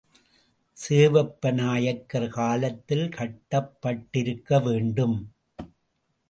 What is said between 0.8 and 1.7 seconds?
Sevappa